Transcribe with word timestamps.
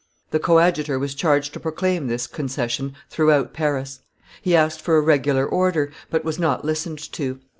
The 0.31 0.39
coadjutor 0.39 0.97
was 0.97 1.13
charged 1.13 1.53
to 1.53 1.59
proclaim 1.59 2.07
this 2.07 2.25
concession 2.25 2.95
throughout 3.11 3.53
Paris; 3.53 3.99
he 4.41 4.55
asked 4.55 4.81
for 4.81 4.97
a 4.97 5.01
regular 5.01 5.45
order, 5.45 5.91
but 6.09 6.25
was 6.25 6.39
not 6.39 6.65
listened 6.65 7.11
to. 7.11 7.39